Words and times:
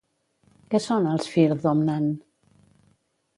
Què 0.71 0.79
són 0.85 1.09
els 1.11 1.27
Fir 1.33 1.43
Domnann? 1.67 2.09